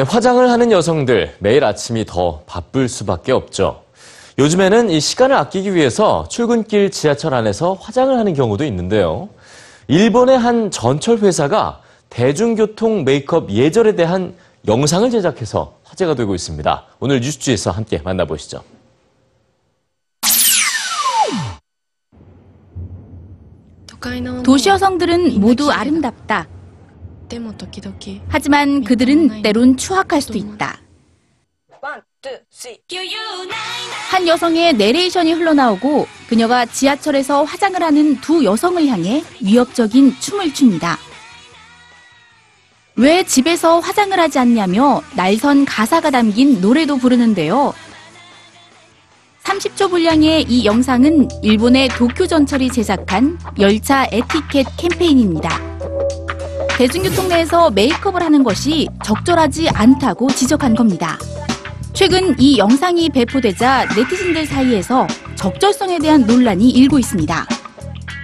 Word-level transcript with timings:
네, 0.00 0.04
화장을 0.08 0.48
하는 0.48 0.72
여성들 0.72 1.36
매일 1.40 1.62
아침이 1.62 2.06
더 2.06 2.40
바쁠 2.46 2.88
수밖에 2.88 3.32
없죠. 3.32 3.82
요즘에는 4.38 4.88
이 4.88 4.98
시간을 4.98 5.36
아끼기 5.36 5.74
위해서 5.74 6.26
출근길 6.30 6.90
지하철 6.90 7.34
안에서 7.34 7.74
화장을 7.74 8.16
하는 8.16 8.32
경우도 8.32 8.64
있는데요. 8.64 9.28
일본의 9.88 10.38
한 10.38 10.70
전철 10.70 11.18
회사가 11.18 11.82
대중교통 12.08 13.04
메이크업 13.04 13.50
예절에 13.50 13.94
대한 13.94 14.32
영상을 14.66 15.10
제작해서 15.10 15.74
화제가 15.84 16.14
되고 16.14 16.34
있습니다. 16.34 16.84
오늘 16.98 17.20
뉴스주에서 17.20 17.70
함께 17.70 18.00
만나보시죠. 18.02 18.62
도시 24.44 24.70
여성들은 24.70 25.38
모두 25.38 25.70
아름답다. 25.70 26.46
하지만 28.28 28.84
그들은 28.84 29.42
때론 29.42 29.76
추악할 29.76 30.20
수도 30.20 30.38
있다. 30.38 30.78
한 34.10 34.26
여성의 34.26 34.74
내레이션이 34.74 35.32
흘러나오고 35.32 36.06
그녀가 36.28 36.66
지하철에서 36.66 37.44
화장을 37.44 37.82
하는 37.82 38.20
두 38.20 38.44
여성을 38.44 38.86
향해 38.86 39.22
위협적인 39.40 40.16
춤을 40.20 40.52
춥니다. 40.52 40.98
왜 42.96 43.22
집에서 43.22 43.80
화장을 43.80 44.18
하지 44.18 44.38
않냐며 44.38 45.02
날선 45.16 45.64
가사가 45.64 46.10
담긴 46.10 46.60
노래도 46.60 46.98
부르는데요. 46.98 47.72
30초 49.44 49.90
분량의 49.90 50.44
이 50.48 50.64
영상은 50.66 51.28
일본의 51.42 51.88
도쿄 51.90 52.26
전철이 52.26 52.70
제작한 52.70 53.38
열차 53.58 54.06
에티켓 54.12 54.66
캠페인입니다. 54.76 55.69
대중교통 56.80 57.28
내에서 57.28 57.70
메이크업을 57.72 58.22
하는 58.22 58.42
것이 58.42 58.88
적절하지 59.04 59.68
않다고 59.68 60.30
지적한 60.30 60.74
겁니다. 60.74 61.18
최근 61.92 62.34
이 62.38 62.56
영상이 62.56 63.10
배포되자 63.10 63.84
네티즌들 63.94 64.46
사이에서 64.46 65.06
적절성에 65.34 65.98
대한 65.98 66.24
논란이 66.24 66.70
일고 66.70 66.98
있습니다. 66.98 67.46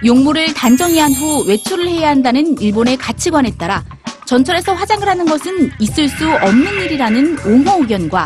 용모를 0.03 0.55
단정히 0.55 0.97
한 0.97 1.11
후 1.11 1.47
외출을 1.47 1.87
해야 1.87 2.09
한다는 2.09 2.59
일본의 2.59 2.97
가치관에 2.97 3.51
따라 3.59 3.83
전철에서 4.25 4.73
화장을 4.73 5.07
하는 5.07 5.25
것은 5.25 5.69
있을 5.79 6.09
수 6.09 6.27
없는 6.27 6.81
일이라는 6.85 7.37
옹호 7.45 7.81
의견과 7.83 8.25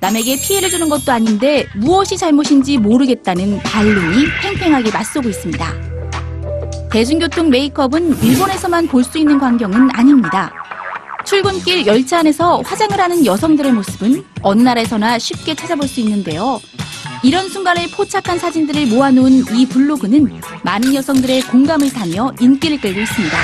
남에게 0.00 0.40
피해를 0.40 0.70
주는 0.70 0.88
것도 0.88 1.12
아닌데 1.12 1.66
무엇이 1.74 2.16
잘못인지 2.16 2.78
모르겠다는 2.78 3.58
반론이 3.58 4.24
팽팽하게 4.40 4.90
맞서고 4.90 5.28
있습니다. 5.28 5.85
대중교통 6.96 7.50
메이크업은 7.50 8.22
일본에서만 8.22 8.88
볼 8.88 9.04
수 9.04 9.18
있는 9.18 9.38
광경은 9.38 9.90
아닙니다. 9.92 10.50
출근길 11.26 11.86
열차 11.86 12.20
안에서 12.20 12.62
화장을 12.62 12.98
하는 12.98 13.26
여성들의 13.26 13.70
모습은 13.72 14.24
어느 14.40 14.62
나라에서나 14.62 15.18
쉽게 15.18 15.54
찾아볼 15.54 15.86
수 15.86 16.00
있는데요. 16.00 16.58
이런 17.22 17.50
순간을 17.50 17.90
포착한 17.90 18.38
사진들을 18.38 18.86
모아놓은 18.86 19.44
이 19.54 19.66
블로그는 19.66 20.40
많은 20.64 20.94
여성들의 20.94 21.42
공감을 21.42 21.90
사며 21.90 22.32
인기를 22.40 22.80
끌고 22.80 22.98
있습니다. 22.98 23.36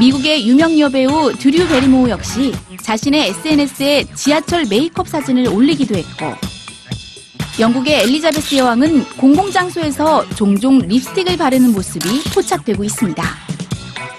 미국의 0.00 0.48
유명 0.48 0.76
여배우 0.76 1.34
드류 1.34 1.68
베리모어 1.68 2.10
역시 2.10 2.52
자신의 2.82 3.28
SNS에 3.28 4.06
지하철 4.16 4.64
메이크업 4.68 5.06
사진을 5.06 5.46
올리기도 5.46 5.94
했고 5.94 6.34
영국의 7.62 8.02
엘리자베스 8.02 8.56
여왕은 8.56 9.04
공공장소에서 9.18 10.28
종종 10.30 10.78
립스틱을 10.78 11.36
바르는 11.36 11.70
모습이 11.70 12.24
포착되고 12.34 12.82
있습니다. 12.82 13.22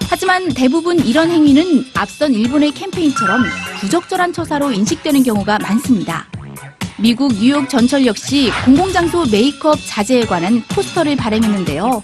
하지만 0.09 0.47
대부분 0.47 0.97
이런 0.99 1.29
행위는 1.29 1.87
앞선 1.93 2.33
일본의 2.33 2.71
캠페인처럼 2.71 3.43
부적절한 3.81 4.31
처사로 4.31 4.71
인식되는 4.71 5.23
경우가 5.23 5.59
많습니다. 5.59 6.25
미국 6.97 7.33
뉴욕 7.33 7.67
전철 7.67 8.05
역시 8.05 8.49
공공장소 8.63 9.25
메이크업 9.25 9.77
자제에 9.87 10.23
관한 10.25 10.63
포스터를 10.69 11.17
발행했는데요. 11.17 12.01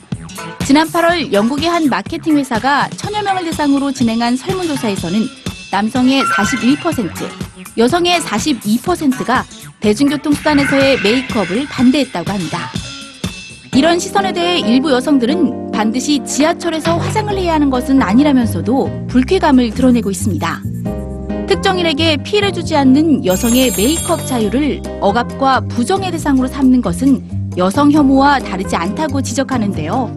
지난 0.65 0.89
8월 0.89 1.31
영국의 1.31 1.69
한 1.69 1.87
마케팅 1.87 2.35
회사가 2.35 2.89
천여 2.97 3.21
명을 3.21 3.45
대상으로 3.45 3.93
진행한 3.93 4.35
설문조사에서는 4.35 5.25
남성의 5.71 6.21
41%, 6.23 7.48
여성의 7.79 8.19
42%가 8.19 9.45
대중교통 9.79 10.33
수단에서의 10.33 11.01
메이크업을 11.01 11.65
반대했다고 11.67 12.29
합니다. 12.29 12.69
이런 13.73 13.97
시선에 13.97 14.33
대해 14.33 14.59
일부 14.59 14.91
여성들은 14.91 15.71
반드시 15.71 16.21
지하철에서 16.25 16.97
화장을 16.97 17.33
해야 17.37 17.53
하는 17.53 17.69
것은 17.69 18.01
아니라면서도 18.01 19.07
불쾌감을 19.07 19.69
드러내고 19.69 20.11
있습니다. 20.11 20.61
특정인에게 21.47 22.17
피해를 22.17 22.51
주지 22.51 22.75
않는 22.75 23.25
여성의 23.25 23.71
메이크업 23.77 24.27
자유를 24.27 24.81
억압과 24.99 25.61
부정의 25.61 26.11
대상으로 26.11 26.49
삼는 26.49 26.81
것은 26.81 27.53
여성 27.55 27.93
혐오와 27.93 28.39
다르지 28.39 28.75
않다고 28.75 29.21
지적하는데요. 29.21 30.13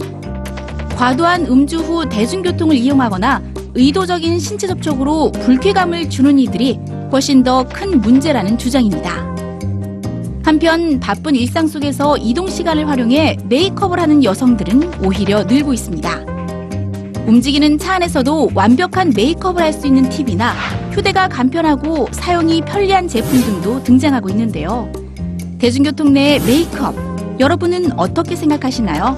과도한 0.97 1.47
음주 1.47 1.79
후 1.79 2.09
대중교통을 2.09 2.75
이용하거나 2.75 3.41
의도적인 3.75 4.41
신체 4.41 4.67
접촉으로 4.67 5.31
불쾌감을 5.31 6.11
주는 6.11 6.39
이들이 6.41 6.81
훨씬 7.12 7.43
더 7.43 7.65
큰 7.65 8.00
문제라는 8.00 8.56
주장입니다. 8.56 9.31
한편 10.45 10.99
바쁜 10.99 11.37
일상 11.37 11.67
속에서 11.69 12.17
이동 12.17 12.49
시간을 12.49 12.89
활용해 12.89 13.39
메이크업을 13.45 14.00
하는 14.00 14.25
여성들은 14.25 15.05
오히려 15.05 15.45
늘고 15.45 15.73
있습니다. 15.75 16.25
움직이는 17.27 17.78
차 17.78 17.95
안에서도 17.95 18.50
완벽한 18.55 19.12
메이크업을 19.15 19.62
할 19.62 19.73
수 19.73 19.87
있는 19.87 20.09
팁이나 20.09 20.53
휴대가 20.91 21.28
간편하고 21.28 22.09
사용이 22.11 22.62
편리한 22.62 23.06
제품 23.06 23.41
등도 23.41 23.84
등장하고 23.84 24.29
있는데요. 24.31 24.91
대중교통 25.59 26.12
내의 26.12 26.41
메이크업, 26.41 27.39
여러분은 27.39 27.99
어떻게 27.99 28.34
생각하시나요? 28.34 29.17